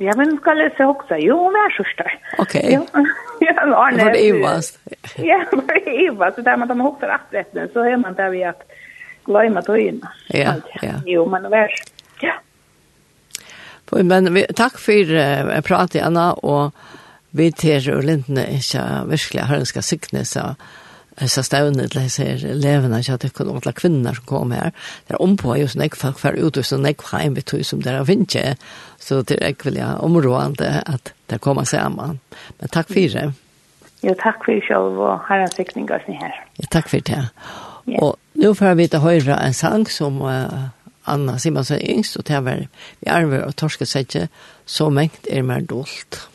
Ja, 0.00 0.14
men 0.16 0.38
skal 0.38 0.62
jeg 0.64 0.72
se 0.78 0.86
også. 0.88 1.18
Jo, 1.20 1.36
hun 1.42 1.58
var 1.58 1.74
stor. 1.76 2.14
Ok. 2.38 2.56
Ja, 3.42 3.64
men 3.64 3.74
Arne... 3.74 3.98
det 3.98 4.04
var 4.04 4.12
det 4.12 4.24
ivast. 4.24 4.78
Ja, 5.18 5.40
det 5.50 5.58
var 5.58 5.78
det 5.84 5.94
ivast. 6.04 6.36
Det 6.36 6.46
er 6.46 6.56
man 6.56 6.70
har 6.70 6.82
hokta 6.86 7.08
rett 7.10 7.56
så 7.72 7.84
er 7.90 7.96
man 7.98 8.14
der 8.14 8.30
vi 8.30 8.42
at 8.46 8.60
gløyma 9.26 9.60
tøyene. 9.66 10.12
Ja, 10.30 10.54
ja. 10.82 11.00
Jo, 11.06 11.24
men 11.28 11.42
det 11.42 11.50
var 11.50 11.74
Ja. 12.22 12.36
Men 13.90 14.34
vi, 14.34 14.46
takk 14.56 14.78
for 14.78 15.10
uh, 15.10 15.58
pratet, 15.66 16.00
Anna, 16.06 16.30
og 16.32 16.70
vi 17.32 17.50
til 17.50 17.90
og 17.92 18.06
lintene 18.06 18.46
ikke 18.56 18.84
virkelig 19.10 19.42
har 19.42 19.60
ønsket 19.60 19.84
sikne, 19.84 20.24
så... 20.24 20.54
Uh, 20.54 20.81
så 21.30 21.44
stavene 21.46 21.86
til 21.88 22.02
disse 22.02 22.24
elevene, 22.48 23.00
ikke 23.02 23.18
at 23.18 23.26
det 23.26 23.32
kunne 23.36 23.54
alle 23.58 23.74
kvinner 23.76 24.16
som 24.16 24.26
kom 24.28 24.54
her, 24.56 24.72
det 25.08 25.16
er 25.16 25.22
ompå 25.22 25.56
jo 25.60 25.68
sånn 25.70 25.84
jeg 25.84 25.98
folk 25.98 26.18
fer 26.22 26.36
var 26.36 26.48
ute, 26.48 26.64
sånn 26.66 26.88
jeg 26.88 26.98
var 27.02 27.28
vi 27.36 27.44
tog 27.46 27.64
som 27.66 27.82
dere 27.84 28.04
finner 28.08 28.28
ikke, 28.28 28.56
så 29.02 29.22
det 29.22 29.38
er 29.40 29.54
ikke 29.54 29.70
vil 29.70 29.80
jeg 29.82 30.02
områdende 30.08 30.82
at 30.86 31.12
det 31.30 31.40
kommer 31.44 31.68
sammen. 31.68 32.20
Men 32.58 32.72
takk 32.72 32.90
for 32.92 33.16
det. 33.16 33.30
Jo, 34.02 34.14
takk 34.18 34.42
for 34.44 34.66
selv, 34.66 34.98
og 34.98 35.20
herren 35.28 35.52
sikninger 35.54 35.96
oss 35.96 36.08
ni 36.10 36.18
her. 36.18 36.34
Ja, 36.58 36.66
takk 36.74 36.90
for 36.90 37.04
det. 37.06 37.22
Yeah. 37.86 38.02
Og 38.02 38.18
nå 38.42 38.54
får 38.58 38.74
vi 38.78 38.88
til 38.90 39.02
høyre 39.02 39.38
en 39.38 39.54
sang 39.54 39.86
som 39.90 40.18
uh, 40.22 40.70
Anna 41.06 41.38
Simonsen 41.38 41.78
er 41.78 41.94
yngst, 41.94 42.18
og 42.18 42.26
til 42.26 42.42
det 42.46 42.54
er 42.54 42.66
vi 43.00 43.10
arver 43.10 43.46
og 43.46 43.54
ikke, 44.00 44.28
så 44.66 44.90
mengt 44.90 45.26
er 45.30 45.42
mer 45.42 45.60
dolt. 45.60 46.28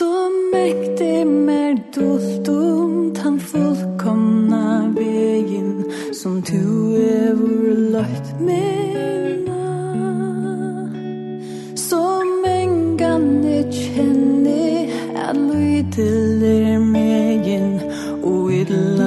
Så 0.00 0.30
mäktig 0.52 1.26
mer 1.26 1.78
dolt 1.94 2.48
om 2.48 3.14
tan 3.14 3.40
fullkomna 3.40 4.94
vägen 4.96 5.92
Som 6.12 6.40
du 6.40 6.96
över 6.96 7.90
lagt 7.90 8.40
mena 8.40 9.62
Så 11.74 12.24
mängan 12.44 13.44
i 13.44 13.72
känni 13.72 14.92
Att 15.16 15.36
lydeler 15.36 16.78
megen 16.78 17.80
Och 18.22 18.52
idla 18.52 18.99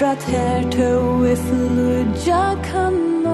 för 0.00 0.06
att 0.06 0.22
här 0.22 0.62
tog 0.62 1.28
i 1.28 1.36
fludja 1.36 2.56
kannar 2.72 3.30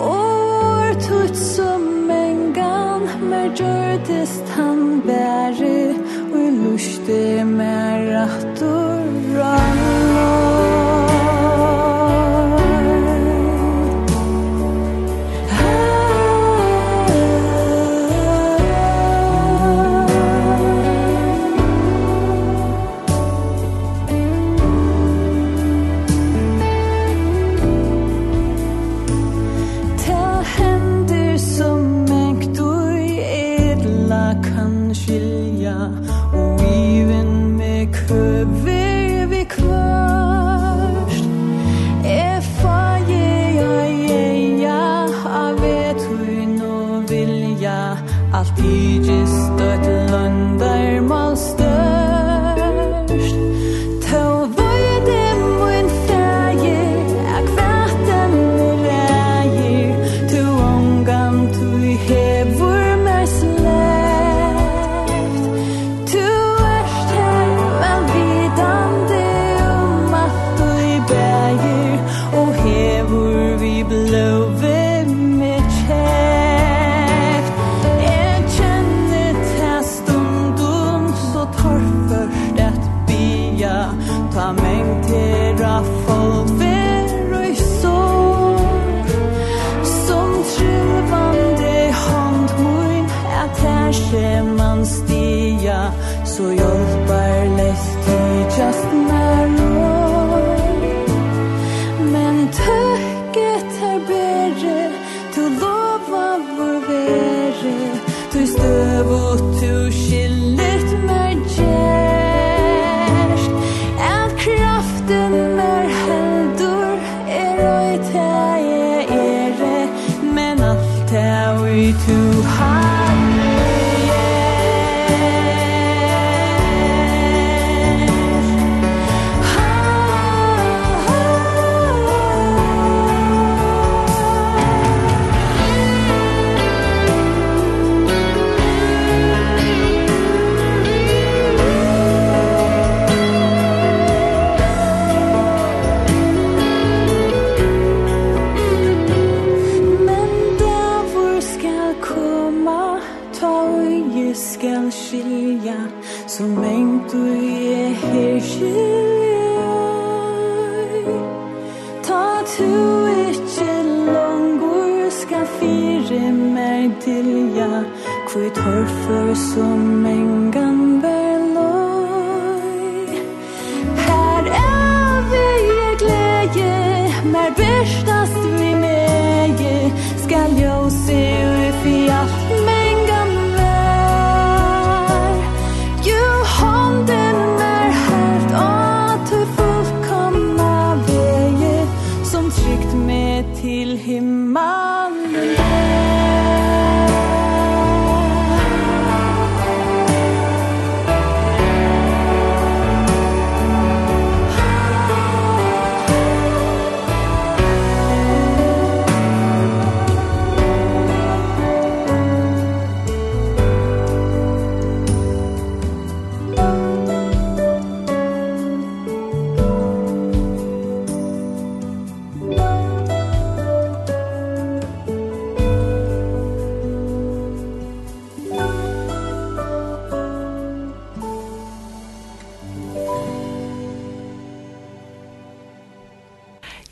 År 0.00 1.00
tut 1.00 1.36
som 1.36 2.10
en 2.10 2.52
gang 2.52 3.08
mer 3.30 3.46
gjordes 3.46 4.42
han 4.56 5.02
bære 5.06 5.94
Og 6.32 6.40
i 6.40 6.50
luste 6.50 7.44
med 7.44 8.08
rattor 8.14 9.04
rannar 9.36 11.11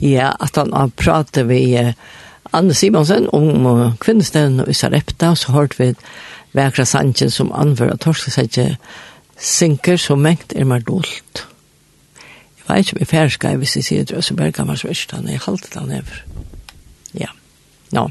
ja, 0.01 0.33
at 0.41 0.57
han 0.57 0.73
har 0.73 0.93
pratet 0.97 1.47
med 1.47 1.93
Anne 2.53 2.75
Simonsen 2.75 3.29
om 3.33 3.67
uh, 3.67 3.93
kvinnestøvn 4.01 4.65
i 4.69 4.75
Sarepta, 4.75 5.35
så 5.35 5.53
hørte 5.53 5.79
vi 5.79 5.95
Vækra 6.53 6.85
Sanchez 6.85 7.37
som 7.39 7.53
anfører 7.55 7.97
Torske 7.97 8.31
torskesetje 8.31 8.77
synker 9.41 9.97
så 9.97 10.17
mengt 10.17 10.53
er 10.57 10.67
mer 10.69 10.83
dolt. 10.85 11.47
Jeg 12.59 12.67
vet 12.69 12.87
ikke 12.87 12.97
om 12.97 13.01
jeg 13.01 13.11
færskar 13.11 13.61
hvis 13.61 13.77
jeg 13.77 13.87
sier 13.87 14.05
Drøseberg, 14.05 14.55
han 14.57 14.69
var 14.69 14.79
sørst, 14.79 15.15
han 15.17 15.29
er 15.29 15.43
halvt 15.47 15.75
han 15.75 15.91
er. 15.91 16.11
Ja, 17.15 17.31
no. 17.97 18.11